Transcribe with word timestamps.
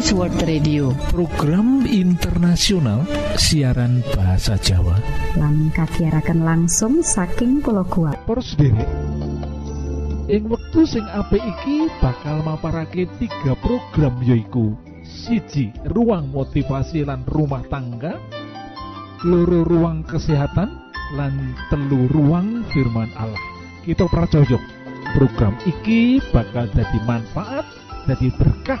Adventist 0.00 0.16
World 0.16 0.40
Radio. 0.48 0.84
Program 1.12 1.84
internasional 1.84 3.04
siaran 3.36 4.00
bahasa 4.16 4.56
Jawa. 4.56 4.96
Lan 5.36 5.68
kagiatan 5.76 6.40
langsung 6.40 7.04
saking 7.04 7.60
pulau 7.60 7.84
kuat 7.84 8.16
derek 8.56 8.88
ing 10.32 10.48
wektu 10.48 10.88
sing 10.88 11.04
apik 11.04 11.44
iki 11.44 11.92
bakal 12.00 12.40
maparake 12.40 13.12
tiga 13.20 13.52
program 13.60 14.16
yoiku 14.24 14.72
siji 15.04 15.68
ruang 15.92 16.32
motivasi 16.32 17.04
lan 17.04 17.20
rumah 17.28 17.60
tangga. 17.68 18.16
Loro 19.28 19.68
ruang 19.68 20.00
kesehatan. 20.08 20.80
Lan 21.12 21.52
telu 21.68 22.08
ruang 22.08 22.64
firman 22.72 23.12
Allah. 23.20 23.44
Kita 23.84 24.08
pracojok 24.08 24.64
program 25.12 25.60
iki 25.68 26.24
bakal 26.32 26.72
jadi 26.72 26.98
manfaat 27.04 27.68
jadi 28.08 28.32
berkah 28.40 28.80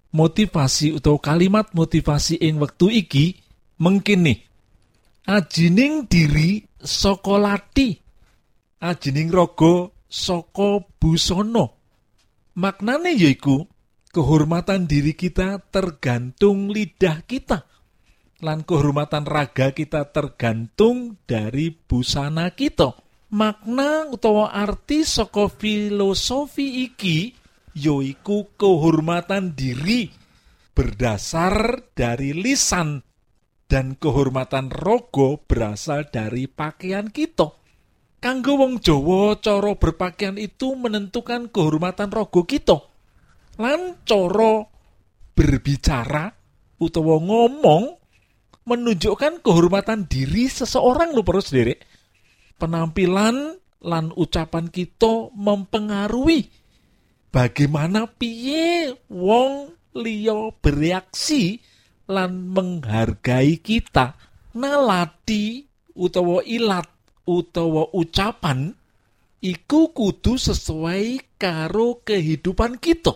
motivasi 0.11 0.95
utawa 0.95 1.19
kalimat 1.19 1.71
motivasi 1.71 2.39
ing 2.39 2.59
wektu 2.59 2.91
iki 2.91 3.39
mungkin 3.79 4.27
nih. 4.27 4.39
Ajining 5.27 6.11
diri 6.11 6.65
saka 6.79 7.35
lati. 7.39 7.95
Ajining 8.81 9.31
raga 9.31 9.89
saka 10.09 10.83
busana. 10.99 11.69
Maknane 12.57 13.15
yaiku 13.15 13.63
kehormatan 14.11 14.89
diri 14.89 15.15
kita 15.15 15.63
tergantung 15.71 16.67
lidah 16.73 17.23
kita. 17.23 17.63
Lan 18.41 18.65
kehormatan 18.65 19.23
raga 19.23 19.71
kita 19.71 20.09
tergantung 20.09 21.21
dari 21.23 21.71
busana 21.71 22.51
kita. 22.51 22.97
Makna 23.31 24.11
utawa 24.11 24.51
arti 24.51 25.07
saka 25.07 25.47
filosofi 25.47 26.83
iki 26.83 27.31
yaiku 27.75 28.51
kehormatan 28.59 29.55
diri 29.55 30.11
berdasar 30.71 31.87
dari 31.91 32.31
lisan 32.35 33.03
dan 33.67 33.95
kehormatan 33.95 34.67
rogo 34.71 35.43
berasal 35.47 36.07
dari 36.11 36.47
pakaian 36.47 37.07
kita. 37.07 37.55
Kanggo 38.21 38.59
wong 38.59 38.77
Jawa, 38.83 39.39
cara 39.41 39.73
berpakaian 39.73 40.37
itu 40.37 40.77
menentukan 40.77 41.49
kehormatan 41.49 42.13
rogo 42.13 42.45
kita. 42.45 42.77
Lan 43.57 43.97
cara 44.05 44.61
berbicara 45.33 46.29
utawa 46.77 47.17
ngomong 47.17 47.97
menunjukkan 48.61 49.41
kehormatan 49.41 50.05
diri 50.05 50.45
seseorang 50.45 51.17
lho 51.17 51.25
para 51.25 51.41
sendiri. 51.41 51.75
Penampilan 52.61 53.57
lan 53.81 54.13
ucapan 54.13 54.69
kita 54.69 55.33
mempengaruhi 55.33 56.60
bagaimana 57.31 58.05
piye 58.05 58.93
wong 59.07 59.71
liya 59.95 60.51
bereaksi 60.59 61.63
lan 62.11 62.51
menghargai 62.51 63.57
kita? 63.63 64.19
Nalati 64.51 65.63
utawa 65.95 66.43
ilat 66.43 66.87
utawa 67.23 67.87
ucapan 67.95 68.75
iku 69.39 69.95
kudu 69.95 70.35
sesuai 70.35 71.39
karo 71.39 72.03
kehidupan 72.03 72.77
kita. 72.77 73.15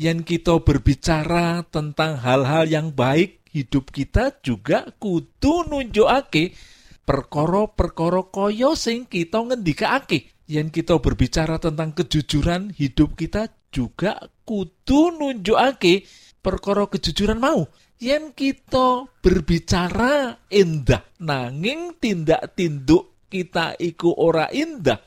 Yen 0.00 0.24
kita 0.24 0.60
berbicara 0.64 1.64
tentang 1.68 2.20
hal-hal 2.20 2.64
yang 2.68 2.92
baik 2.92 3.40
hidup 3.52 3.92
kita 3.92 4.40
juga 4.40 4.88
kudu 4.96 5.68
nunjukake 5.68 6.56
perkara-perkara 7.04 8.30
kaya 8.30 8.72
sing 8.78 9.04
kita 9.04 9.42
ngendikake 9.42 10.30
yen 10.50 10.74
kita 10.74 10.98
berbicara 10.98 11.62
tentang 11.62 11.94
kejujuran 11.94 12.74
hidup 12.74 13.14
kita 13.14 13.46
juga 13.70 14.18
kudu 14.42 15.14
nunjukake 15.14 16.02
perkara 16.42 16.90
kejujuran 16.90 17.38
mau. 17.38 17.70
Yen 18.02 18.34
kita 18.34 19.06
berbicara 19.22 20.42
indah 20.50 21.06
nanging 21.22 21.94
tindak 22.02 22.58
tinduk 22.58 23.30
kita 23.30 23.78
iku 23.78 24.10
ora 24.10 24.50
indah. 24.50 24.98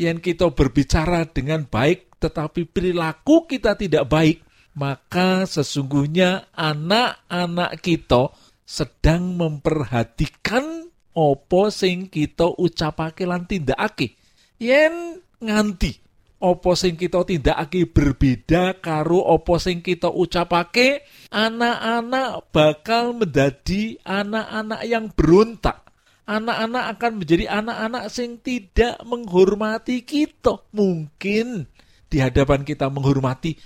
Yen 0.00 0.24
kita 0.24 0.48
berbicara 0.56 1.28
dengan 1.28 1.68
baik 1.68 2.16
tetapi 2.16 2.64
perilaku 2.64 3.44
kita 3.44 3.76
tidak 3.76 4.08
baik 4.08 4.40
maka 4.78 5.44
sesungguhnya 5.44 6.54
anak-anak 6.54 7.82
kita 7.82 8.30
sedang 8.62 9.34
memperhatikan 9.34 10.86
opo 11.14 11.70
sing 11.74 12.06
kita 12.06 12.46
ucapake 12.46 13.26
lan 13.26 13.46
tindakake 13.46 14.17
yen 14.58 15.22
nganti 15.38 16.08
opo 16.38 16.78
sing 16.78 16.94
kita 16.94 17.26
tindakake 17.26 17.90
berbeda 17.90 18.78
karo 18.78 19.18
opo 19.18 19.58
sing 19.58 19.82
kita 19.82 20.06
ucapake 20.10 21.02
anak-anak 21.34 22.50
bakal 22.54 23.14
menjadi 23.14 23.98
anak-anak 24.06 24.80
yang 24.86 25.10
berontak. 25.10 25.86
Anak-anak 26.28 26.84
akan 26.92 27.12
menjadi 27.24 27.48
anak-anak 27.48 28.12
sing 28.12 28.44
tidak 28.44 29.00
menghormati 29.00 30.04
kita. 30.04 30.60
Mungkin 30.76 31.64
di 32.08 32.18
hadapan 32.20 32.68
kita 32.68 32.92
menghormati 32.92 33.56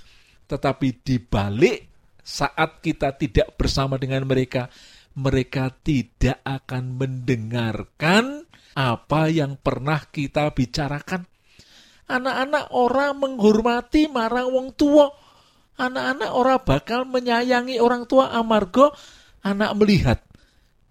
tetapi 0.46 1.02
di 1.02 1.16
balik 1.22 1.90
saat 2.22 2.78
kita 2.84 3.18
tidak 3.18 3.58
bersama 3.58 3.98
dengan 3.98 4.22
mereka 4.26 4.70
mereka 5.18 5.74
tidak 5.82 6.38
akan 6.46 6.98
mendengarkan 6.98 8.41
apa 8.72 9.28
yang 9.28 9.60
pernah 9.60 10.00
kita 10.08 10.52
bicarakan. 10.52 11.24
Anak-anak 12.08 12.72
orang 12.76 13.12
menghormati 13.20 14.08
marang 14.10 14.52
wong 14.52 14.68
tua. 14.76 15.08
Anak-anak 15.80 16.30
orang 16.36 16.60
bakal 16.62 17.00
menyayangi 17.08 17.80
orang 17.80 18.04
tua 18.04 18.28
amargo 18.36 18.92
anak 19.42 19.72
melihat 19.80 20.18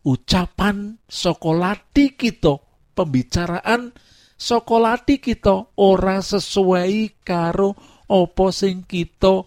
ucapan 0.01 0.97
sokolati 1.05 2.17
kita, 2.17 2.57
pembicaraan 2.97 3.93
sokolati 4.33 5.21
kita 5.21 5.77
ora 5.77 6.17
sesuai 6.19 7.21
karo 7.21 7.77
opo 8.09 8.49
sing 8.49 8.83
kita 8.89 9.45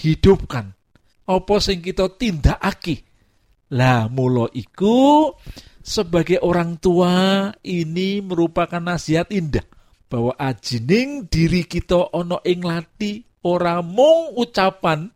hidupkan. 0.00 0.72
Opo 1.28 1.62
sing 1.62 1.84
kita 1.84 2.10
tindakake. 2.18 3.06
Lah 3.72 4.08
mulo 4.08 4.52
iku 4.52 5.32
sebagai 5.82 6.38
orang 6.40 6.78
tua 6.78 7.50
ini 7.66 8.22
merupakan 8.22 8.78
nasihat 8.78 9.28
indah 9.34 9.66
bahwa 10.06 10.32
ajining 10.38 11.26
diri 11.26 11.66
kita 11.66 12.14
ono 12.14 12.38
ing 12.46 12.62
lati 12.62 13.18
ora 13.42 13.82
mung 13.82 14.38
ucapan 14.38 15.10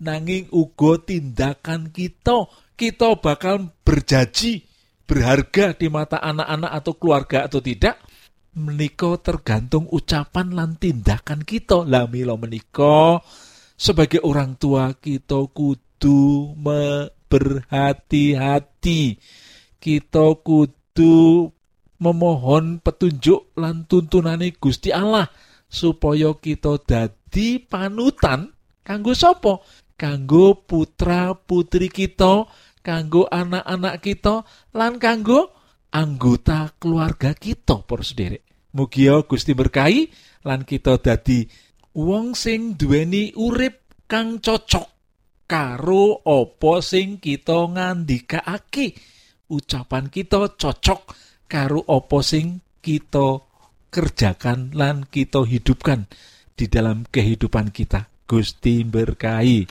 nanging 0.00 0.48
uga 0.52 1.04
tindakan 1.04 1.92
kita 1.92 2.48
kita 2.76 3.16
bakal 3.20 3.72
berjanji 3.84 4.64
berharga 5.04 5.76
di 5.76 5.86
mata 5.92 6.18
anak-anak 6.20 6.72
atau 6.72 6.92
keluarga 6.96 7.38
atau 7.46 7.60
tidak 7.60 8.00
menika 8.56 9.20
tergantung 9.20 9.84
ucapan 9.92 10.56
lan 10.56 10.80
tindakan 10.80 11.44
kita 11.44 11.84
lah 11.84 12.08
milo 12.08 12.40
menika 12.40 13.20
sebagai 13.76 14.24
orang 14.24 14.56
tua 14.56 14.96
kita 14.96 15.52
kudu 15.52 16.56
berhati-hati. 17.28 19.02
Kita 19.86 20.34
kudu 20.42 21.46
memohon 22.02 22.82
petunjuk 22.82 23.54
lan 23.54 23.86
tuntunane 23.86 24.50
Gusti 24.58 24.90
Allah 24.90 25.30
supaya 25.70 26.34
kita 26.34 26.82
dadi 26.82 27.62
panutan 27.62 28.50
kanggo 28.82 29.14
sapa? 29.14 29.62
Kanggo 29.94 30.66
putra 30.66 31.38
putri 31.38 31.86
kita, 31.86 32.50
kanggo 32.82 33.30
anak-anak 33.30 34.02
kita, 34.02 34.42
lan 34.74 34.98
kanggo 34.98 35.54
anggota 35.94 36.74
keluarga 36.82 37.30
kita, 37.38 37.86
para 37.86 38.02
sederek. 38.02 38.42
Mugi 38.74 39.06
Gusti 39.22 39.54
berkahi 39.54 40.10
lan 40.50 40.66
kita 40.66 40.98
dadi 40.98 41.46
wong 41.94 42.34
sing 42.34 42.74
duweni 42.74 43.30
urip 43.38 44.02
kang 44.10 44.42
cocok 44.42 44.86
karo 45.46 46.26
apa 46.26 46.82
sing 46.82 47.22
kita 47.22 47.70
ngandikaake 47.70 49.14
ucapan 49.50 50.10
kita 50.10 50.58
cocok 50.58 51.00
karo 51.46 51.86
apa 51.86 52.18
sing 52.22 52.62
kita 52.82 53.42
kerjakan 53.90 54.74
lan 54.74 55.06
kita 55.06 55.46
hidupkan 55.46 56.10
di 56.56 56.66
dalam 56.66 57.06
kehidupan 57.06 57.70
kita. 57.70 58.10
Gusti 58.26 58.82
berkahi 58.82 59.70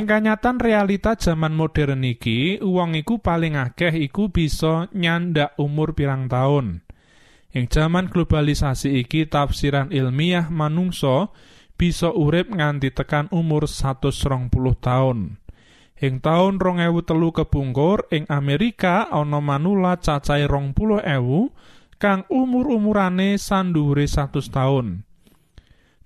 Ing 0.00 0.08
kanyatan 0.08 0.56
realita 0.56 1.12
zaman 1.12 1.52
modern 1.52 2.00
iki, 2.08 2.56
uang 2.64 2.96
iku 2.96 3.20
paling 3.20 3.52
akeh 3.52 3.92
iku 3.92 4.32
bisa 4.32 4.88
nyandak 4.96 5.52
umur 5.60 5.92
pirang 5.92 6.24
tahun. 6.24 6.80
Ing 7.52 7.68
zaman 7.68 8.08
globalisasi 8.08 8.96
iki 8.96 9.28
tafsiran 9.28 9.92
ilmiah 9.92 10.48
manungso 10.48 11.36
bisa 11.76 12.08
urip 12.16 12.48
nganti 12.48 12.96
tekan 12.96 13.28
umur 13.28 13.68
120 13.68 14.48
tahun. 14.80 15.36
Ing 16.00 16.14
taun 16.24 16.56
2003 16.56 17.44
kepungkur 17.44 18.08
ing 18.08 18.24
Amerika 18.32 19.04
ana 19.04 19.44
manula 19.44 20.00
cacahe 20.00 20.48
20 20.48 21.04
ewu 21.20 21.52
kang 22.00 22.24
umur-umurane 22.32 23.36
sandhuwure 23.36 24.08
100 24.08 24.48
tahun. 24.48 25.04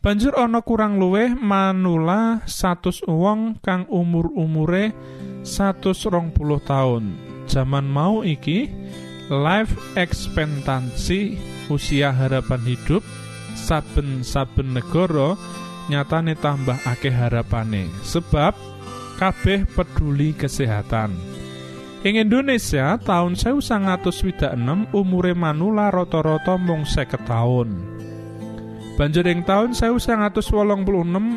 Banjur 0.05 0.37
ana 0.37 0.61
kurang 0.61 1.01
luwih 1.01 1.33
manula 1.33 2.45
100 2.45 3.09
wong 3.09 3.57
kang 3.65 3.89
umur-umure 3.89 4.93
120 5.41 6.37
taun. 6.61 7.17
Zaman 7.49 7.89
mau 7.89 8.21
iki 8.21 8.69
life 9.33 9.73
expectancy 9.97 11.41
usia 11.73 12.13
harapan 12.13 12.61
hidup 12.69 13.01
saben-saben 13.57 14.77
negara 14.77 15.41
nyatane 15.89 16.37
tambah 16.37 16.77
akeh 16.85 17.09
harapane 17.09 17.89
sebab 18.05 18.53
kabeh 19.17 19.65
peduli 19.73 20.37
kesehatan. 20.37 21.17
Ing 22.05 22.21
Indonesia 22.21 23.01
tahun 23.01 23.41
1926 23.41 24.53
umure 24.93 25.33
manula 25.33 25.89
rata-rata 25.89 26.61
mung 26.61 26.85
50 26.85 27.25
taun. 27.25 27.94
Banjur 28.95 29.27
ing 29.27 29.43
taun 29.43 29.75
1986 29.75 30.55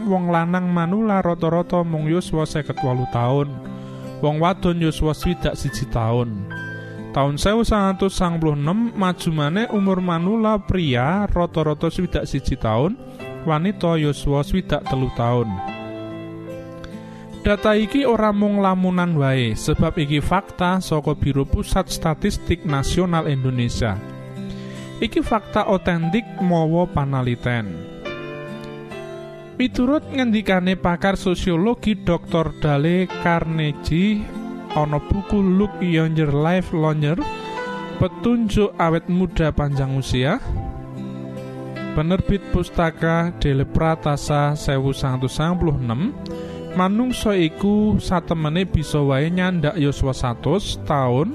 wong 0.05 0.29
lanang 0.29 0.69
manula 0.69 1.25
rata-rata 1.25 1.81
mung 1.81 2.05
yuswa 2.05 2.45
58 2.45 3.09
taun. 3.09 3.49
Wong 4.21 4.37
wadon 4.37 4.77
yuswa 4.77 5.17
swidak 5.17 5.57
siji 5.57 5.89
taun. 5.89 6.45
Taun 7.17 7.33
1996 7.33 8.93
maju 8.93 9.29
maneh 9.33 9.65
umur 9.73 9.97
manula 10.05 10.61
pria 10.61 11.25
rata-rata 11.25 11.89
swidak 11.89 12.29
siji 12.29 12.53
taun, 12.61 12.93
wanita 13.41 13.97
yuswa 13.97 14.45
swidak 14.45 14.85
telu 14.85 15.09
taun. 15.17 15.49
Data 17.41 17.73
iki 17.73 18.05
ora 18.05 18.29
mung 18.29 18.61
lamunan 18.61 19.17
wae, 19.17 19.57
sebab 19.57 19.97
iki 19.97 20.21
fakta 20.21 20.77
saka 20.77 21.17
Biro 21.17 21.41
Pusat 21.41 21.89
Statistik 21.89 22.69
Nasional 22.69 23.25
Indonesia. 23.25 24.16
Iki 24.97 25.21
fakta 25.21 25.69
otentik 25.69 26.25
mawa 26.41 26.89
panaliten. 26.89 27.69
Miturut 29.61 30.01
ngendikane 30.09 30.73
pakar 30.73 31.13
sosiologi 31.13 32.01
Dr. 32.01 32.57
Dale 32.57 33.05
Carnegie 33.21 34.25
ana 34.73 34.97
buku 34.97 35.37
Look 35.37 35.77
Younger 35.81 36.33
Life 36.33 36.73
Longer 36.73 37.21
petunjuk 37.97 38.77
awet 38.77 39.09
muda 39.09 39.49
panjang 39.49 39.97
usia 39.97 40.37
penerbit 41.97 42.45
pustaka 42.53 43.33
Dele 43.41 43.65
Pratasa 43.65 44.53
1996 44.53 46.77
manungsa 46.77 47.33
iku 47.33 47.97
satemene 47.97 48.69
bisa 48.69 49.01
wae 49.01 49.33
nyandak 49.33 49.81
yuswa 49.81 50.13
100 50.13 50.85
tahun 50.85 51.33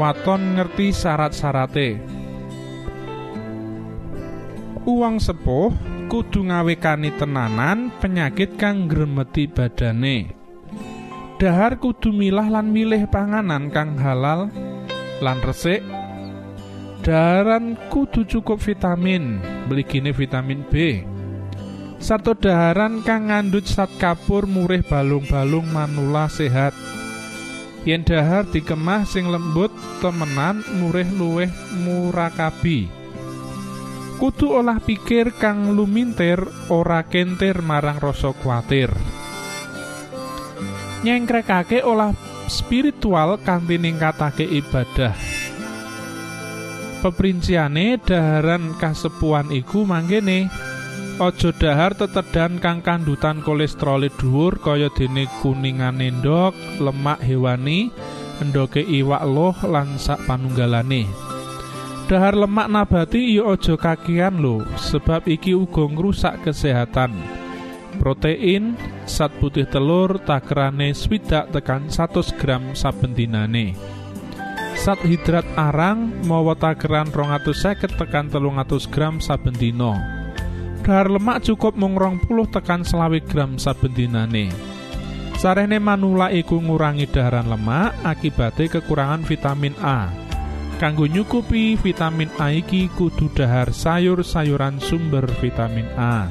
waton 0.00 0.56
ngerti 0.56 0.88
syarat-syarate 0.88 2.00
Uang 4.84 5.16
sepuh 5.16 5.72
kudu 6.12 6.44
ngawekani 6.44 7.08
tenanan 7.16 7.88
penyakit 8.04 8.60
kang 8.60 8.84
gremeti 8.84 9.48
badane. 9.48 10.28
Dahar 11.40 11.80
kudu 11.80 12.12
milah 12.12 12.52
lan 12.52 12.68
milih 12.68 13.08
panganan 13.08 13.72
kang 13.72 13.96
halal 13.96 14.52
lan 15.24 15.40
resik. 15.40 15.80
Daharan 17.00 17.80
kudu 17.88 18.28
cukup 18.28 18.60
vitamin, 18.60 19.40
beligine 19.72 20.12
vitamin 20.12 20.60
B. 20.68 21.00
Sarto 21.96 22.36
daharan 22.36 23.00
kang 23.08 23.32
ngandut 23.32 23.64
zat 23.64 23.88
kapur 23.96 24.44
murih 24.44 24.84
balung-balung 24.84 25.64
manula 25.72 26.28
sehat. 26.28 26.76
Yen 27.88 28.04
dahar 28.04 28.44
dikemah 28.52 29.08
sing 29.08 29.32
lembut 29.32 29.72
temenan 30.04 30.60
murih 30.76 31.08
luwih 31.08 31.48
murakabi. 31.80 33.03
Kudu 34.18 34.54
olah 34.54 34.78
pikir 34.78 35.34
kang 35.36 35.74
lumintir 35.74 36.38
ora 36.70 37.04
kentir 37.06 37.60
marang 37.60 37.98
rasa 37.98 38.30
kuatir. 38.32 38.90
Nyengkrekake 41.04 41.84
olah 41.84 42.16
spiritual 42.48 43.42
kanthi 43.42 43.76
ningkatake 43.76 44.48
ibadah. 44.48 45.12
Peprinciane 47.04 48.00
daharan 48.00 48.72
kasepuan 48.80 49.52
iku 49.52 49.84
manggene 49.84 50.48
aja 51.20 51.54
dahar 51.54 51.94
tetedan 51.94 52.58
kang 52.58 52.80
kandutan 52.80 53.38
kolesterol 53.44 54.08
dhuwur 54.18 54.58
kaya 54.58 54.90
dene 54.90 55.30
kuningan 55.44 56.00
endok 56.02 56.56
lemak 56.82 57.22
hewani 57.22 57.92
endoke 58.42 58.82
iwak 58.82 59.22
loh 59.22 59.54
lan 59.62 59.94
sak 59.94 60.18
panunggalane 60.26 61.06
Dahar 62.04 62.36
lemak 62.36 62.68
nabati 62.68 63.40
ya 63.40 63.48
aja 63.56 63.80
kakian 63.80 64.36
lho, 64.36 64.60
sebab 64.76 65.24
iki 65.24 65.56
uga 65.56 65.88
ngrusak 65.88 66.44
kesehatan. 66.44 67.16
Protein, 67.96 68.76
zat 69.08 69.32
putih 69.40 69.64
telur 69.64 70.20
takrane 70.20 70.92
swidak 70.92 71.48
tekan 71.48 71.88
100 71.88 72.36
gram 72.36 72.76
saben 72.76 73.16
dinane. 73.16 73.72
Zat 74.76 75.00
hidrat 75.00 75.48
arang 75.56 76.12
mawa 76.28 76.52
takaran 76.52 77.08
250 77.08 77.96
tekan 77.96 78.28
300 78.28 78.92
gram 78.92 79.16
saben 79.24 79.56
dina. 79.56 79.96
Dahar 80.84 81.08
lemak 81.08 81.40
cukup 81.40 81.72
mung 81.72 81.96
20 81.96 82.52
tekan 82.52 82.84
20 82.84 83.24
gram 83.24 83.56
saben 83.56 83.96
dinane. 83.96 84.52
Sarene 85.40 85.80
manula 85.80 86.28
iku 86.28 86.60
ngurangi 86.60 87.08
daharan 87.08 87.48
lemak 87.48 87.96
akibate 88.04 88.68
kekurangan 88.68 89.24
vitamin 89.24 89.72
A. 89.80 90.23
Kanggo 90.74 91.06
nyukupi 91.06 91.78
vitamin 91.78 92.26
A 92.42 92.50
iki 92.50 92.90
kudu 92.90 93.30
dahar 93.30 93.70
sayur-sayuran 93.70 94.82
sumber 94.82 95.22
vitamin 95.38 95.86
A. 95.94 96.26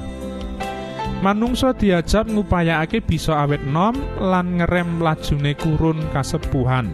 Manungsa 1.23 1.71
diajak 1.71 2.27
ngupayakake 2.27 2.99
bisa 2.99 3.39
awet 3.39 3.63
nom 3.63 3.95
lan 4.19 4.59
ngerem 4.59 4.99
lajune 4.99 5.55
kurun 5.55 6.03
kasepuhan. 6.11 6.91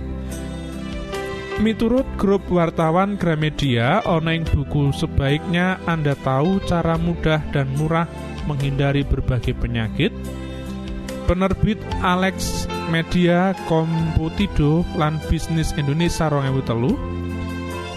Miturut 1.59 2.05
grup 2.21 2.45
wartawan 2.47 3.17
Gramedia, 3.17 4.05
ana 4.05 4.31
ing 4.31 4.45
buku 4.45 4.93
sebaiknya 4.93 5.81
Anda 5.89 6.13
tahu 6.21 6.61
cara 6.69 6.95
mudah 6.95 7.41
dan 7.49 7.67
murah 7.75 8.05
menghindari 8.45 9.01
berbagai 9.01 9.57
penyakit. 9.57 10.13
Penerbit 11.25 11.81
Alex 12.05 12.69
Media 12.93 13.57
Komputido 13.65 14.85
lan 14.95 15.17
Bisnis 15.27 15.73
Indonesia 15.75 16.29
2003 16.31 17.18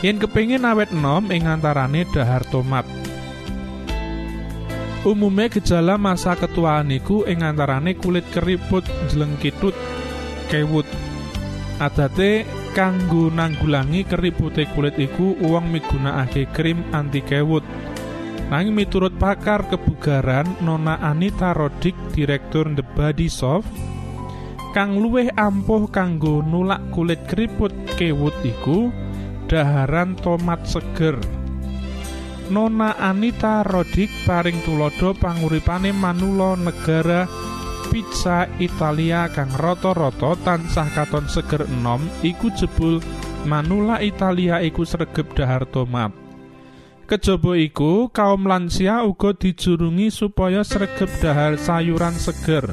yen 0.03 0.19
kepingin 0.19 0.67
awet 0.67 0.91
enom 0.91 1.31
ing 1.31 1.47
antarane 1.47 2.03
dahar 2.11 2.43
tomat. 2.51 2.83
Umume 5.03 5.51
gejala 5.51 5.99
masa 5.99 6.35
ketuaan 6.35 6.91
iku 6.95 7.23
ing 7.27 7.43
antarane 7.43 7.95
kulit 7.95 8.27
keriput 8.35 8.83
jelengkitut 9.11 9.75
kewut. 10.51 10.87
Adate 11.79 12.47
kanggo 12.75 13.31
nanggulangi 13.31 14.07
keripute 14.07 14.67
kulit 14.75 14.99
iku 14.99 15.39
uang 15.43 15.71
migunakake 15.71 16.51
krim 16.51 16.83
anti 16.91 17.23
kewut. 17.23 17.67
Nanging 18.51 18.85
miturut 18.85 19.17
pakar 19.17 19.65
kebugaran 19.71 20.45
Nona 20.61 21.01
Anita 21.01 21.57
Rodik 21.57 21.97
Direktur 22.13 22.69
The 22.77 22.85
Body 22.85 23.33
Soft 23.33 23.71
kang 24.73 24.97
luwih 24.97 25.29
ampuh 25.37 25.89
kanggo 25.93 26.41
nulak 26.41 26.81
kulit 26.97 27.21
keriput 27.29 27.73
kewut 27.97 28.33
iku 28.41 28.89
daharan 29.53 30.17
tomat 30.17 30.65
seger 30.65 31.21
Nona 32.49 32.97
Anita 32.97 33.61
Rodik 33.61 34.09
paring 34.25 34.57
tulodo 34.65 35.13
panguripane 35.13 35.93
manula 35.93 36.57
negara 36.57 37.29
pizza 37.93 38.49
Italia 38.57 39.29
kang 39.29 39.53
rata-rata 39.53 40.41
tansah 40.41 40.89
katon 40.97 41.29
seger 41.29 41.69
enom 41.69 42.01
iku 42.25 42.49
jebul 42.57 43.05
manula 43.45 44.01
Italia 44.01 44.65
iku 44.65 44.89
sregep 44.89 45.37
dahar 45.37 45.69
tomat 45.69 46.17
Kejaba 47.05 47.53
iku 47.61 48.09
kaum 48.09 48.49
lansia 48.49 49.05
uga 49.05 49.37
dijurungi 49.37 50.09
supaya 50.09 50.65
sregep 50.65 51.13
dahar 51.21 51.61
sayuran 51.61 52.17
seger. 52.17 52.73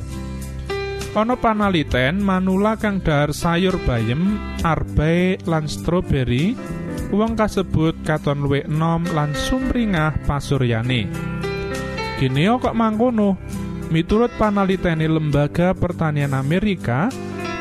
Ana 1.17 1.33
panaliten 1.33 2.21
manula 2.21 2.77
kang 2.77 3.01
dahar 3.01 3.33
sayur 3.33 3.81
bayem, 3.89 4.37
arbe 4.61 5.41
lan 5.49 5.65
stroberi, 5.65 6.53
wong 7.09 7.33
kasebut 7.33 7.97
katon 8.05 8.45
luwih 8.45 8.61
enom 8.69 9.09
lan 9.17 9.33
sumringah 9.33 10.21
pasuryane. 10.29 11.09
Geneo 12.21 12.61
kok 12.61 12.77
mangkono? 12.77 13.41
Miturut 13.89 14.29
panalitene 14.37 15.09
Lembaga 15.09 15.73
Pertanian 15.73 16.37
Amerika, 16.37 17.09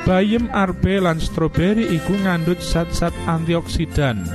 bayem 0.05 0.52
arbe 0.52 1.00
lan 1.00 1.17
stroberi 1.17 1.88
iku 1.88 2.21
ngandut 2.21 2.61
zat-zat 2.61 3.17
antioksidan. 3.25 4.28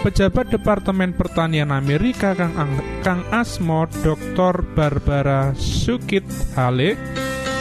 Pejabat 0.00 0.48
Departemen 0.48 1.12
Pertanian 1.12 1.68
Amerika 1.68 2.32
kang 2.32 2.56
kang 3.04 3.20
asmo 3.28 3.84
Dr. 4.00 4.64
Barbara 4.72 5.52
Sukit 5.58 6.24
Hale 6.56 6.96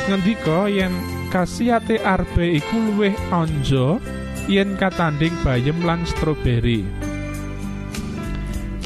ngendika 0.07 0.71
yen 0.71 0.95
kasihate 1.27 1.99
arbe 1.99 2.55
iku 2.55 2.79
luwih 2.79 3.11
onjo 3.29 3.99
yen 4.47 4.79
katanding 4.79 5.35
bayem 5.43 5.83
lan 5.83 6.07
stroberi. 6.07 6.87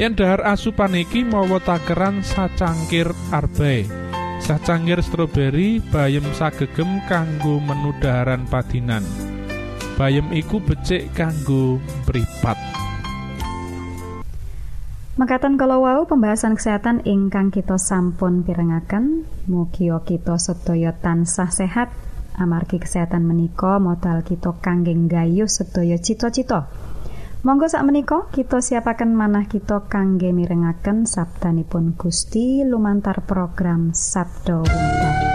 Yen 0.02 0.18
dahar 0.18 0.42
asupan 0.42 0.98
iki 0.98 1.22
mawa 1.22 1.62
takeran 1.62 2.26
sacangkir 2.26 3.14
arbe. 3.30 3.86
Sacangkir 4.42 4.98
stroberi 5.06 5.78
bayem 5.94 6.26
sagegem 6.34 7.06
kanggo 7.06 7.62
menu 7.62 7.94
daharan 8.02 8.50
padinan. 8.50 9.06
Bayem 10.02 10.34
iku 10.34 10.58
becik 10.58 11.14
kanggo 11.14 11.78
mripat. 12.10 12.81
Mekaten 15.22 15.54
kalau 15.54 15.86
wau 15.86 16.10
pembahasan 16.10 16.58
kesehatan 16.58 17.06
ingkang 17.06 17.54
kita 17.54 17.78
sampun 17.78 18.42
pirengaken. 18.42 19.30
Mugia 19.46 20.02
kita 20.02 20.42
sedaya 20.42 20.98
tansah 20.98 21.54
sehat. 21.54 21.94
Amargi 22.42 22.82
kesehatan 22.82 23.30
menika 23.30 23.78
modal 23.78 24.26
kita 24.26 24.58
kangge 24.66 24.98
gayuh 25.06 25.46
sedaya 25.46 26.02
cita-cita. 26.02 26.74
Monggo 27.46 27.70
sak 27.70 27.86
menika 27.86 28.34
kita 28.34 28.66
siapaken 28.66 29.14
manah 29.14 29.46
kita 29.46 29.86
kangge 29.86 30.34
mirengaken 30.34 31.06
sabdanipun 31.06 31.94
Gusti 31.94 32.66
lumantar 32.66 33.22
program 33.22 33.94
Sabdo 33.94 34.66
Wintar. 34.66 35.31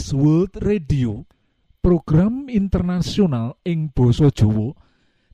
Adventist 0.00 0.16
World 0.16 0.56
Radio 0.64 1.28
program 1.84 2.48
internasional 2.48 3.60
ing 3.68 3.92
Boso 3.92 4.32
Jowo 4.32 4.72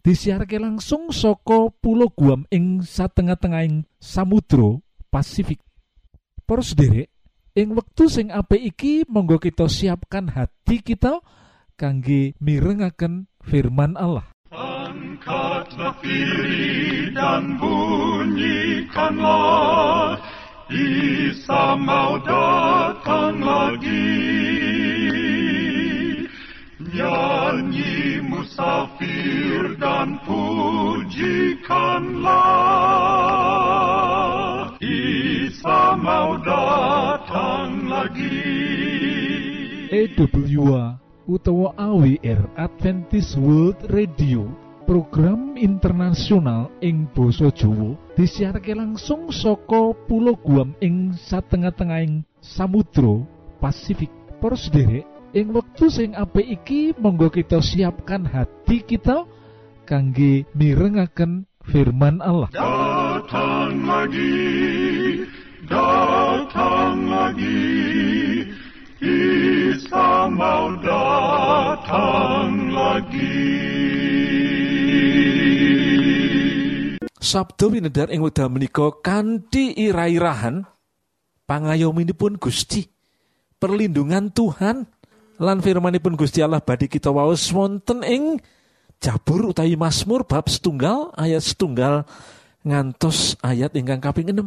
disiharke 0.03 0.59
langsung 0.59 1.15
soko 1.15 1.71
pulau 1.71 2.11
Guam 2.11 2.51
ing 2.51 2.83
satengah-tengahing 2.83 3.87
Samudro 4.03 4.83
Pasifik. 5.07 5.63
Poros 6.43 6.75
derek 6.75 7.15
ing 7.55 7.79
wektu 7.79 8.11
sing 8.11 8.35
apik 8.35 8.59
iki 8.59 9.07
monggo 9.07 9.39
kita 9.39 9.71
siapkan 9.71 10.35
hati 10.35 10.83
kita 10.83 11.23
kangge 11.79 12.35
mirengaken 12.43 13.31
firman 13.47 13.95
Allah. 13.95 14.27
Angkatlah 14.51 15.95
dan 17.15 17.55
bunyikanlah 17.63 19.07
Isa 20.67 21.79
mau 21.79 22.19
datang 22.27 23.39
lagi 23.39 24.19
Nyanyi 26.83 28.19
musafir 28.27 29.79
dan 29.79 30.19
pujikanlah 30.27 32.35
Isa 34.83 35.95
mau 36.03 36.35
datang 36.43 37.87
lagi 37.87 38.43
EWA 39.95 40.99
utawa 41.31 41.79
AWR 41.79 42.43
Adventist 42.59 43.39
World 43.39 43.79
Radio 43.95 44.66
program 44.87 45.59
internasional 45.59 46.71
ing 46.79 47.11
Boso 47.11 47.51
Jowo 47.51 47.99
disiharke 48.15 48.71
langsung 48.71 49.35
soko 49.35 49.93
pulau 50.07 50.39
Guam 50.39 50.79
ing 50.79 51.13
satengah-tengahing 51.27 52.23
Samudro 52.39 53.27
Pasifik 53.59 54.15
Poros 54.39 54.71
derek 54.71 55.03
ing 55.35 55.51
wektu 55.51 55.91
sing 55.91 56.15
apik 56.15 56.47
iki 56.47 56.95
monggo 56.97 57.29
kita 57.35 57.59
siapkan 57.59 58.23
hati 58.25 58.87
kita 58.87 59.27
kangge 59.83 60.47
mirengaken 60.55 61.51
firman 61.67 62.23
Allah 62.23 62.47
Datang 62.55 63.83
lagi, 63.83 65.27
datang 65.67 67.11
lagi, 67.11 67.75
Isa 69.03 70.31
mau 70.31 70.79
datang 70.79 72.71
lagi. 72.71 74.46
Sabdo 77.27 77.75
winedar 77.75 78.07
ing 78.15 78.23
wekdal 78.23 78.47
menika 78.47 78.87
kanthi 79.03 79.75
ira-irahan 79.75 80.63
pangayominipun 81.51 82.39
Gusti 82.39 82.87
perlindungan 83.59 84.31
Tuhan 84.31 84.87
lan 85.43 85.59
firmanipun 85.59 86.15
Gusti 86.15 86.39
Allah 86.47 86.63
badhe 86.63 86.87
kita 86.87 87.11
waos 87.11 87.51
wonten 87.51 88.07
ing 88.07 88.39
Jabur 89.03 89.51
utawi 89.51 89.75
Mazmur 89.75 90.23
bab 90.23 90.47
setunggal 90.47 91.11
ayat 91.19 91.43
setunggal 91.43 92.07
ngantos 92.63 93.35
ayat 93.43 93.75
ingkang 93.75 93.99
kaping 93.99 94.31
6 94.31 94.47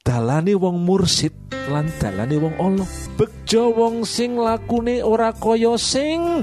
dalane 0.00 0.56
wong 0.56 0.80
mursid 0.80 1.36
lan 1.68 1.92
dalane 2.00 2.40
wong 2.40 2.56
Allah. 2.56 2.88
Bejo 3.20 3.68
wong 3.70 4.08
sing 4.08 4.40
lakune 4.40 5.04
ora 5.04 5.30
kaya 5.36 5.76
sing 5.76 6.42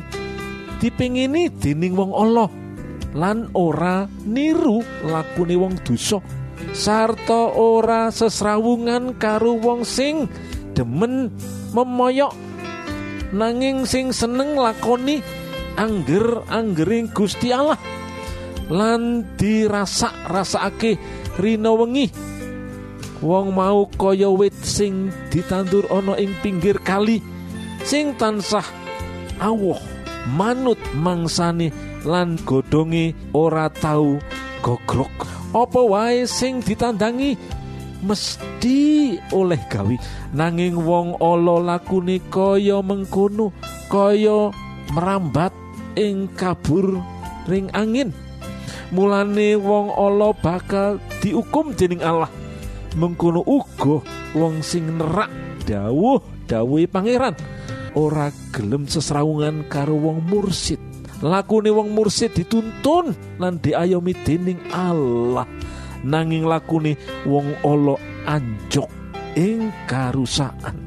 dipingini 0.77 1.49
dening 1.49 1.97
wong 1.97 2.13
Allah 2.13 2.47
lan 3.15 3.51
ora 3.55 4.07
niru 4.23 4.83
lakune 5.07 5.55
wong 5.59 5.75
dosa. 5.83 6.19
Sarta 6.71 7.51
ora 7.57 8.13
sesrawungan 8.13 9.17
karo 9.17 9.57
wong 9.57 9.83
sing 9.83 10.29
demen 10.71 11.33
memoyok. 11.75 12.33
Nanging 13.31 13.87
sing 13.87 14.11
seneng 14.11 14.59
lakoni 14.59 15.23
angger 15.79 16.43
anggering 16.51 17.11
Gusti 17.11 17.51
Allah. 17.51 17.79
Lan 18.71 19.35
dirasa 19.35 20.11
rasake 20.27 20.95
rina 21.39 21.75
wengi. 21.75 22.07
Wong 23.21 23.53
mau 23.53 23.85
kaya 23.85 24.31
wit 24.33 24.55
sing 24.65 25.13
ditandur 25.29 25.85
ana 25.93 26.17
ing 26.17 26.33
pinggir 26.41 26.81
kali 26.81 27.21
sing 27.85 28.17
tansah 28.17 28.65
awoh 29.41 29.77
manut 30.33 30.77
mangsane 30.97 31.90
lan 32.05 32.37
godhonge 32.45 33.13
ora 33.33 33.69
tau 33.69 34.17
gogrok 34.61 35.41
apa 35.51 35.83
wae 35.83 36.23
sing 36.23 36.63
ditandangi? 36.63 37.35
Mesti 38.01 39.13
oleh 39.35 39.61
gawi 39.67 39.99
nanging 40.31 40.79
wong 40.79 41.19
ala 41.19 41.59
lakune 41.59 42.23
kaya 42.31 42.79
mengkono 42.79 43.51
kaya 43.91 44.49
merambat 44.95 45.51
ing 45.99 46.31
kabur 46.33 47.03
ring 47.51 47.67
angin. 47.75 48.15
Mulane 48.95 49.59
wong 49.59 49.91
ala 49.91 50.31
bakal 50.31 51.03
diukum 51.19 51.75
dening 51.75 51.99
Allah. 51.99 52.31
Mengkono 52.95 53.43
uga 53.43 53.99
wong 54.33 54.63
sing 54.63 54.87
nerak 54.97 55.29
dawuh 55.67 56.23
dawuhe 56.47 56.87
pangeran. 56.87 57.35
Ora 57.91 58.31
gelem 58.55 58.87
sesrawungan 58.87 59.67
karo 59.67 59.99
wong 59.99 60.23
mursid 60.31 60.90
lakune 61.21 61.69
wong 61.69 61.93
mursid 61.93 62.33
dituntun 62.33 63.13
lan 63.37 63.61
diayomi 63.61 64.13
dening 64.25 64.61
Allah. 64.73 65.45
Nanging 66.01 66.49
lakune 66.49 66.97
wong 67.29 67.53
ala 67.61 67.95
anjok 68.25 68.89
ing 69.37 69.69
karusaan. 69.85 70.77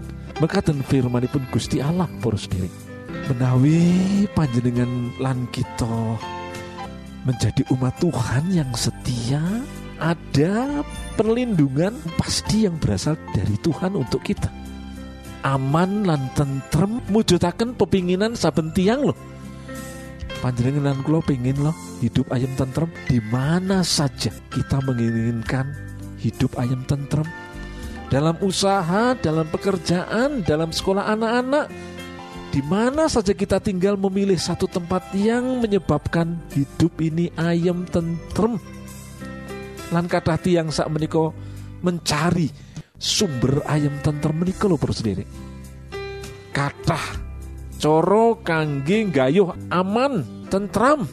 Mekaten 0.42 0.83
firmanipun 0.83 1.47
Gusti 1.55 1.79
Allah 1.79 2.11
para 2.18 2.35
sendiri 2.35 2.85
menawi 3.31 4.29
panjenengan 4.37 5.16
lan 5.16 5.49
kita 5.49 6.18
menjadi 7.25 7.64
umat 7.73 7.97
Tuhan 7.97 8.53
yang 8.53 8.68
setia 8.77 9.40
ada 9.97 10.85
perlindungan 11.16 11.97
pasti 12.20 12.68
yang 12.68 12.77
berasal 12.77 13.16
dari 13.33 13.57
Tuhan 13.64 13.97
untuk 13.97 14.20
kita. 14.20 14.53
Aman 15.44 16.05
lan 16.05 16.29
tentrem 16.37 17.01
mujudaken 17.09 17.77
pepinginan 17.77 18.37
saben 18.37 18.73
tiang 18.77 19.09
loh 19.12 19.16
panjenengan 20.44 21.00
kula 21.00 21.24
pengen 21.24 21.57
loh 21.64 21.72
hidup 22.04 22.28
ayam 22.28 22.52
tentrem 22.52 22.92
di 23.09 23.16
mana 23.33 23.80
saja 23.80 24.28
kita 24.52 24.76
menginginkan 24.85 25.72
hidup 26.20 26.52
ayam 26.61 26.85
tentrem 26.85 27.24
dalam 28.12 28.37
usaha, 28.44 29.16
dalam 29.16 29.48
pekerjaan, 29.48 30.44
dalam 30.44 30.68
sekolah 30.68 31.09
anak-anak, 31.16 31.72
di 32.52 32.61
mana 32.61 33.09
saja 33.09 33.33
kita 33.33 33.59
tinggal 33.59 33.96
memilih 33.96 34.37
satu 34.37 34.68
tempat 34.68 35.09
yang 35.16 35.64
menyebabkan 35.64 36.37
hidup 36.52 36.92
ini 37.00 37.33
ayam 37.40 37.88
tentrem. 37.88 38.61
Lan 39.90 40.07
kata 40.07 40.37
tiang 40.37 40.68
sak 40.68 40.92
meniko 40.92 41.33
mencari 41.80 42.52
sumber 43.00 43.64
ayam 43.64 43.96
tentrem 44.04 44.37
meniko 44.37 44.68
lo 44.68 44.76
sendiri. 44.76 45.24
Kata 46.54 47.23
coro 47.80 48.40
kangge 48.42 49.08
gayuh 49.10 49.52
aman 49.70 50.26
tentram 50.48 51.06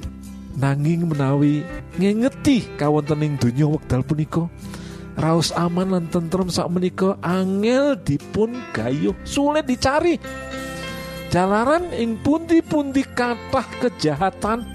nanging 0.58 1.08
menawi 1.08 1.64
ngengeti 1.96 2.68
kawontening 2.76 3.40
donya 3.40 3.68
wekdal 3.68 4.04
punika 4.04 4.46
raos 5.20 5.52
aman 5.56 5.92
lan 5.92 6.06
tentrem 6.08 6.48
sak 6.48 6.72
menika 6.72 7.20
angel 7.24 8.00
dipun 8.00 8.56
gayuh 8.72 9.16
sulit 9.28 9.68
dicari. 9.68 10.16
Jalaran 11.32 11.96
ing 11.96 12.20
pundi-pundi 12.20 13.08
kathah 13.08 13.64
kejahatan 13.80 14.68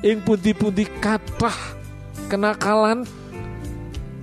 ing 0.00 0.24
pundi-pundi 0.24 0.88
kathah 1.00 1.56
kenakalan. 2.32 3.04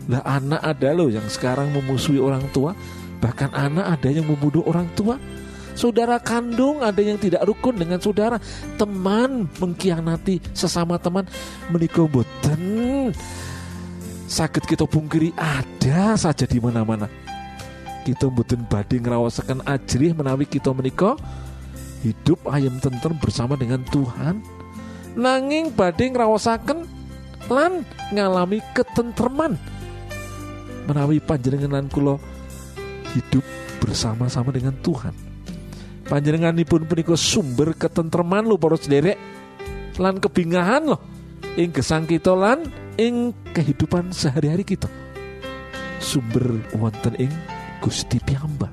Lah 0.10 0.26
anak 0.26 0.62
ada 0.66 0.90
loh 0.98 1.14
yang 1.14 1.26
sekarang 1.30 1.70
memusuhi 1.70 2.18
orang 2.18 2.50
tua 2.50 2.74
bahkan 3.22 3.54
anak 3.54 4.02
ada 4.02 4.10
yang 4.10 4.26
membunuh 4.26 4.66
orang 4.66 4.90
tua 4.98 5.22
Saudara 5.74 6.20
kandung 6.20 6.84
ada 6.84 7.00
yang 7.00 7.18
tidak 7.18 7.44
rukun 7.48 7.80
dengan 7.80 7.98
saudara. 7.98 8.38
Teman 8.76 9.48
mengkhianati 9.58 10.42
sesama 10.52 11.00
teman 11.00 11.26
menikah 11.72 12.06
boten. 12.06 13.12
Sakit 14.32 14.64
kita 14.64 14.88
pungkiri 14.88 15.36
ada 15.36 16.16
saja 16.16 16.48
di 16.48 16.60
mana-mana. 16.60 17.12
Kita 18.02 18.32
boten 18.32 18.66
badhe 18.66 18.98
ngrawasaken 18.98 19.68
ajrih 19.68 20.16
menawi 20.16 20.50
kita 20.50 20.74
menikah 20.74 21.20
hidup 22.02 22.42
ayam 22.50 22.80
tentrem 22.82 23.14
bersama 23.20 23.54
dengan 23.54 23.84
Tuhan. 23.92 24.42
Nanging 25.14 25.76
badhe 25.76 26.10
ngrawasaken 26.10 26.88
lan 27.52 27.84
ngalami 28.16 28.64
ketentreman 28.72 29.60
menawi 30.86 31.20
panjenengan 31.20 31.88
kula 31.92 32.18
hidup 33.14 33.46
bersama-sama 33.84 34.54
dengan 34.54 34.76
Tuhan 34.80 35.31
panjenenganipun 36.12 36.84
punika 36.84 37.16
sumber 37.16 37.72
ketentreman 37.72 38.44
lo 38.44 38.60
para 38.60 38.76
sederek 38.76 39.16
lan 39.96 40.20
kebingahan 40.20 40.84
loh 40.84 41.00
ing 41.56 41.72
gesang 41.72 42.04
kita 42.04 42.36
lan 42.36 42.68
ing 43.00 43.32
kehidupan 43.56 44.12
sehari-hari 44.12 44.68
kita. 44.68 44.92
Sumber 46.04 46.60
wonten 46.76 47.16
ing 47.16 47.32
Gusti 47.80 48.20
piyambak. 48.20 48.70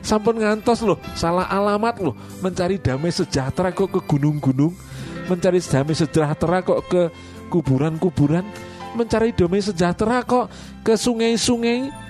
Sampun 0.00 0.40
ngantos 0.40 0.80
loh 0.80 0.96
salah 1.12 1.44
alamat 1.52 2.00
loh 2.00 2.16
mencari 2.40 2.80
damai 2.80 3.12
sejahtera 3.12 3.68
kok 3.68 3.92
ke 3.92 4.00
gunung-gunung 4.00 4.72
mencari 5.28 5.60
damai 5.60 5.96
sejahtera 5.96 6.64
kok 6.64 6.80
ke 6.88 7.02
kuburan-kuburan 7.52 8.44
mencari 8.96 9.36
damai 9.36 9.60
sejahtera 9.60 10.24
kok 10.24 10.48
ke 10.84 10.96
sungai-sungai 10.96 12.03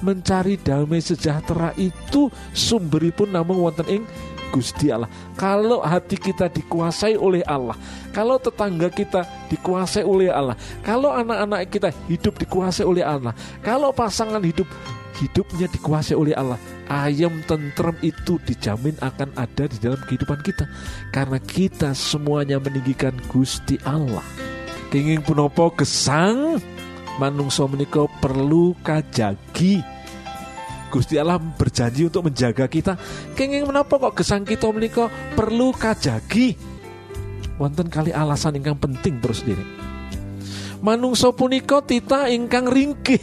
mencari 0.00 0.56
damai 0.60 1.00
sejahtera 1.00 1.72
itu 1.76 2.32
sumberipun 2.52 3.32
namun 3.32 3.60
wonten 3.60 3.86
ing 3.88 4.04
Gusti 4.50 4.90
Allah. 4.90 5.06
Kalau 5.38 5.80
hati 5.80 6.18
kita 6.18 6.50
dikuasai 6.50 7.14
oleh 7.14 7.40
Allah, 7.46 7.78
kalau 8.10 8.36
tetangga 8.36 8.90
kita 8.90 9.22
dikuasai 9.46 10.02
oleh 10.02 10.28
Allah, 10.28 10.58
kalau 10.82 11.14
anak-anak 11.14 11.70
kita 11.70 11.94
hidup 12.10 12.34
dikuasai 12.36 12.82
oleh 12.82 13.06
Allah, 13.06 13.32
kalau 13.62 13.94
pasangan 13.94 14.42
hidup 14.42 14.66
hidupnya 15.22 15.70
dikuasai 15.70 16.18
oleh 16.18 16.34
Allah, 16.34 16.58
ayam 16.90 17.40
tentrem 17.46 17.94
itu 18.02 18.42
dijamin 18.42 18.98
akan 18.98 19.30
ada 19.38 19.70
di 19.70 19.78
dalam 19.78 20.02
kehidupan 20.10 20.42
kita 20.42 20.66
karena 21.14 21.38
kita 21.38 21.94
semuanya 21.94 22.58
meninggikan 22.58 23.14
Gusti 23.30 23.78
Allah. 23.86 24.26
Kenging 24.90 25.22
punopo 25.22 25.70
gesang 25.78 26.58
manungso 27.20 27.68
menika 27.68 28.08
perlu 28.24 28.72
kajagi. 28.80 29.84
Gusti 30.88 31.20
Allah 31.20 31.38
berjanji 31.38 32.08
untuk 32.08 32.32
menjaga 32.32 32.66
kita. 32.66 32.96
Kenging 33.36 33.68
menapa 33.68 34.00
kok 34.00 34.24
gesang 34.24 34.48
kita 34.48 34.72
menika 34.72 35.12
perlu 35.36 35.76
kajagi? 35.76 36.56
Wonten 37.60 37.92
kali 37.92 38.10
alasan 38.10 38.56
ingkang 38.56 38.80
penting 38.80 39.20
terus 39.20 39.44
diri 39.44 39.90
manungso 40.80 41.36
punika 41.36 41.84
tita 41.84 42.28
ingkang 42.28 42.68
ringkih. 42.68 43.20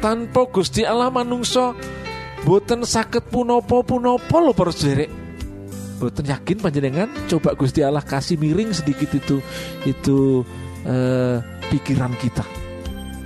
Tanpa 0.00 0.44
Gusti 0.52 0.84
Allah 0.84 1.08
manungso 1.08 1.72
boten 2.44 2.84
sakit 2.84 3.32
punopo 3.32 3.80
punopo 3.88 4.36
lo 4.36 4.52
terus 4.52 4.84
diri 4.84 5.08
boten 5.96 6.28
yakin 6.28 6.60
panjenengan? 6.60 7.08
Coba 7.24 7.56
Gusti 7.56 7.80
Allah 7.80 8.04
kasih 8.04 8.36
miring 8.36 8.76
sedikit 8.76 9.08
itu 9.16 9.40
itu 9.88 10.44
eh, 10.84 11.40
pikiran 11.72 12.12
kita 12.20 12.63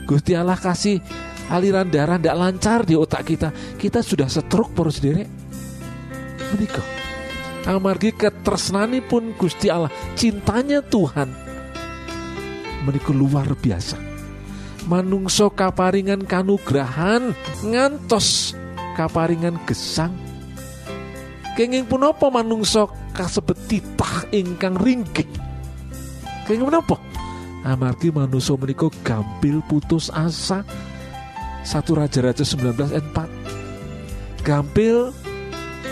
Gusti 0.08 0.32
Allah 0.32 0.56
kasih 0.56 1.04
aliran 1.52 1.92
darah 1.92 2.16
tidak 2.16 2.36
lancar 2.40 2.80
di 2.88 2.96
otak 2.96 3.28
kita. 3.28 3.52
Kita 3.76 4.00
sudah 4.00 4.24
stroke 4.24 4.72
poros 4.72 5.04
sendiri. 5.04 5.28
Menikah. 6.56 6.86
Amargi 7.68 8.16
ketresnani 8.16 9.04
pun 9.04 9.36
Gusti 9.36 9.68
Allah. 9.68 9.92
Cintanya 10.16 10.80
Tuhan. 10.80 11.28
Menikah 12.88 13.12
luar 13.12 13.52
biasa. 13.52 14.00
Manungso 14.88 15.52
kaparingan 15.52 16.24
kanugrahan 16.24 17.36
ngantos 17.60 18.56
kaparingan 18.96 19.60
gesang. 19.68 20.16
Kenging 21.52 21.84
pun 21.84 22.08
apa 22.08 22.32
manungso 22.32 22.88
kasebet 23.12 23.60
titah 23.68 24.24
ingkang 24.32 24.80
ringkih? 24.80 25.28
Kenging 26.48 26.72
menapa 26.72 26.96
amargi 27.68 28.08
manusia 28.08 28.56
menika 28.56 28.88
gampil 29.04 29.60
putus 29.68 30.08
asa. 30.08 30.64
Satu 31.60 32.00
raja-raja 32.00 32.40
19 32.40 32.96
ayat 32.96 33.04
4 33.12 34.46
gampil 34.46 35.12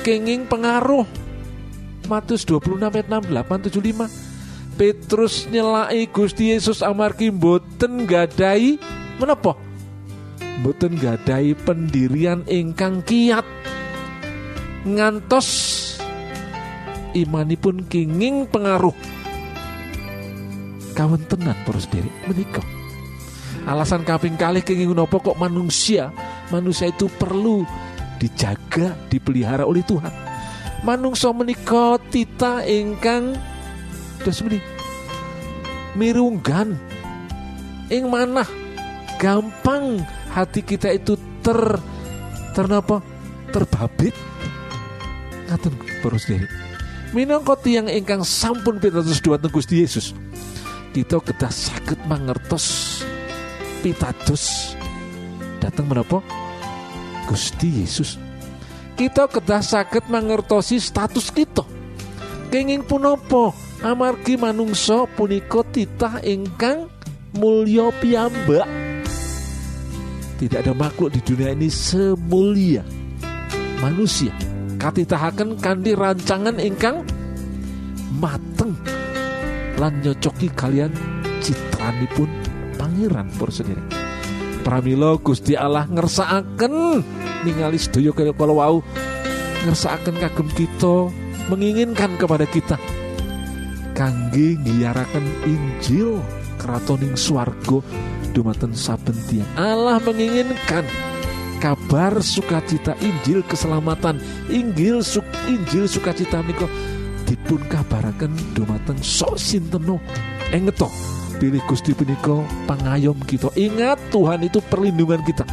kenging 0.00 0.48
pengaruh. 0.48 1.04
Matius 2.08 2.48
26 2.48 2.80
ayat 2.80 3.08
68 3.10 3.68
75 3.68 4.78
Petrus 4.80 5.48
nyelai 5.48 6.04
Gusti 6.08 6.52
Yesus 6.52 6.80
amargi 6.80 7.28
boten 7.28 8.08
gadai. 8.08 8.80
Menapa? 9.20 9.56
Boten 10.64 10.96
gadai 10.96 11.52
pendirian 11.52 12.44
ingkang 12.48 13.04
kiat. 13.04 13.44
Ngantos 14.86 15.48
imanipun 17.16 17.88
kenging 17.88 18.46
pengaruh 18.46 18.94
kawan 20.96 21.20
tenan 21.28 21.54
terus 21.68 21.84
diri 21.92 22.08
menikah 22.24 22.64
alasan 23.68 24.02
kaping 24.02 24.40
kali 24.40 24.64
kenging 24.64 24.96
nopo 24.96 25.20
kok 25.20 25.36
manusia 25.36 26.08
manusia 26.48 26.88
itu 26.88 27.10
perlu 27.12 27.66
dijaga 28.16 28.96
dipelihara 29.12 29.64
oleh 29.64 29.84
Tuhan. 29.84 30.12
Manungsa 30.84 31.32
menika 31.32 31.98
tita 32.12 32.62
ingkang 32.64 33.36
dos 34.22 34.40
meni 34.44 34.60
mirunggan 35.96 36.76
ing 37.88 38.06
manah 38.12 38.46
gampang 39.16 40.04
hati 40.32 40.60
kita 40.60 40.92
itu 40.92 41.16
ter 41.40 41.80
ternapa 42.52 43.00
terbabit. 43.50 44.14
Ngaten 45.46 45.72
para 46.02 46.18
sedherek. 46.18 46.50
Minangka 47.14 47.54
tiyang 47.62 47.86
ingkang 47.86 48.26
sampun 48.26 48.82
pitados 48.82 49.22
dhumateng 49.22 49.54
Gusti 49.54 49.78
Yesus 49.78 50.10
kita 50.96 51.20
kedah 51.20 51.52
saged 51.52 52.00
mangertos 52.08 53.04
pitados. 53.84 54.72
Datang 55.60 55.92
menapa? 55.92 56.24
Gusti 57.28 57.84
Yesus. 57.84 58.16
Kita 58.96 59.28
kedah 59.28 59.60
saged 59.60 60.08
mangertosi 60.08 60.80
status 60.80 61.28
kita. 61.28 61.68
Kenging 62.48 62.88
punapa? 62.88 63.52
Amargi 63.84 64.40
manungsa 64.40 65.04
punika 65.04 65.60
titah 65.68 66.24
ingkang 66.24 66.88
mulya 67.36 67.92
piyambak. 68.00 68.64
Tidak 70.40 70.64
ada 70.64 70.72
makhluk 70.72 71.12
di 71.12 71.20
dunia 71.20 71.52
ini 71.52 71.68
semulia. 71.68 72.80
Manusia 73.84 74.32
katitahaken 74.80 75.60
kanthi 75.60 75.92
rancangan 75.92 76.56
ingkang 76.56 77.04
mateng 78.16 78.55
lan 79.76 80.00
nyocoki 80.00 80.48
kalian 80.52 80.92
citranipun 81.44 82.28
pangeran 82.80 83.28
por 83.36 83.52
sendiri. 83.52 83.80
Pramila 84.64 85.14
Gusti 85.20 85.54
Allah 85.54 85.86
ngersakaken 85.86 87.04
ningali 87.46 87.78
sedaya 87.78 88.10
kalau 88.10 88.58
wau 88.58 88.76
ngersakaken 89.62 90.16
kagem 90.18 90.48
kita 90.56 91.12
menginginkan 91.52 92.18
kepada 92.18 92.48
kita. 92.48 92.76
Kangge 93.94 94.58
ngiyaraken 94.60 95.24
Injil 95.46 96.20
keratoning 96.60 97.16
swargo 97.16 97.80
dumaten 98.36 98.76
saben 98.76 99.16
tiang 99.30 99.48
Allah 99.56 99.96
menginginkan 100.04 100.84
kabar 101.62 102.20
sukacita 102.20 102.92
Injil 103.00 103.40
keselamatan. 103.46 104.20
Injil 104.52 105.00
suk 105.00 105.24
Injil 105.48 105.88
sukacita 105.88 106.44
menika 106.44 106.68
dipun 107.26 107.60
kabaraken 107.66 108.32
dumateng 108.54 109.02
sok 109.02 109.34
sinteno 109.36 109.98
engeto 110.54 110.86
pilih 111.36 111.60
Gusti 111.68 111.92
punika 111.92 112.40
pangayom 112.64 113.18
kita. 113.28 113.52
Ingat 113.58 114.00
Tuhan 114.08 114.46
itu 114.46 114.62
perlindungan 114.64 115.20
kita. 115.26 115.44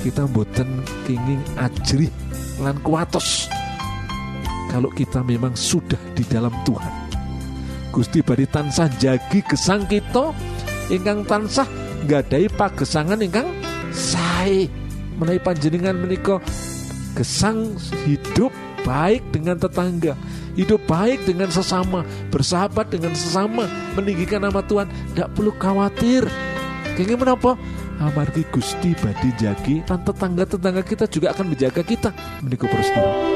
Kita 0.00 0.24
boten 0.30 0.86
kenging 1.04 1.42
ajrih 1.58 2.08
lan 2.62 2.78
kuatos 2.80 3.50
kalau 4.70 4.88
kita 4.94 5.20
memang 5.20 5.52
sudah 5.52 5.98
di 6.14 6.24
dalam 6.24 6.54
Tuhan. 6.64 6.94
Gusti 7.90 8.20
bari 8.20 8.46
tansah 8.46 8.88
jagi 8.96 9.40
gesang 9.44 9.84
kita 9.88 10.30
ingkang 10.92 11.26
tansah 11.26 11.66
gadai 12.06 12.46
pagesangan 12.48 13.18
ingkang 13.20 13.48
sae. 13.90 14.68
Menawi 15.16 15.40
panjenengan 15.40 15.96
menika 15.96 16.36
gesang 17.16 17.72
hidup 18.04 18.52
baik 18.84 19.24
dengan 19.32 19.56
tetangga 19.56 20.12
hidup 20.56 20.80
baik 20.88 21.22
dengan 21.28 21.52
sesama 21.52 22.02
bersahabat 22.32 22.88
dengan 22.90 23.12
sesama 23.12 23.68
meninggikan 23.94 24.42
nama 24.42 24.64
Tuhan 24.64 24.88
tidak 25.12 25.28
perlu 25.36 25.52
khawatir. 25.60 26.24
Kayaknya 26.96 27.16
menapa 27.20 27.60
amargi 28.00 28.42
Gusti 28.48 28.96
badi 28.96 29.30
jagi 29.36 29.84
dan 29.84 30.00
tetangga-tetangga 30.00 30.82
kita 30.82 31.04
juga 31.06 31.36
akan 31.36 31.52
menjaga 31.52 31.84
kita. 31.84 32.10
Menikah 32.40 32.68
peristiwa 32.72 33.35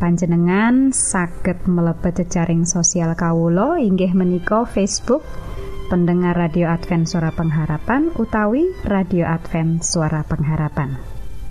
panjenengan 0.00 0.96
saged 0.96 1.68
mlebet 1.68 2.24
jejaring 2.24 2.64
sosial 2.64 3.12
Kawulo 3.12 3.76
inggih 3.76 4.16
menika 4.16 4.64
Facebook 4.64 5.20
pendengar 5.92 6.32
radio 6.32 6.72
Advent 6.72 7.04
suara 7.04 7.28
pengharapan 7.28 8.08
utawi 8.16 8.72
radio 8.88 9.28
Advent 9.28 9.84
suara 9.84 10.24
pengharapan. 10.24 10.96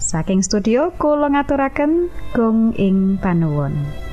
Saking 0.02 0.42
studio 0.42 0.90
kula 0.98 1.30
ngaturaken 1.30 2.10
gong 2.34 2.74
ing 2.74 3.22
panuwun 3.22 4.09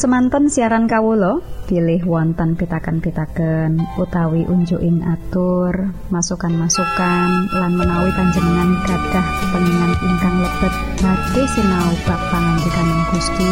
semanten 0.00 0.48
siaran 0.48 0.88
Kawulo 0.88 1.44
pilih 1.68 2.00
wonten 2.08 2.56
pitaken-pitaken 2.56 4.00
utawi 4.00 4.48
unjuking 4.48 5.04
atur 5.04 5.92
masukan-masukan 6.08 7.52
lan 7.52 7.72
menawi 7.76 8.08
panjenengan 8.16 8.80
gadah 8.88 9.26
pengingan 9.52 9.92
ingkang 10.00 10.36
lebet 10.40 10.74
badhe 11.04 11.44
sinau 11.52 11.92
bab 12.08 12.20
pangandikan 12.32 12.88
Gusti. 13.12 13.50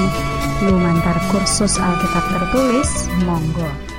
Lumantar 0.64 1.20
kursus 1.28 1.76
Alkitab 1.76 2.24
tertulis 2.32 3.12
Monggo 3.28 3.97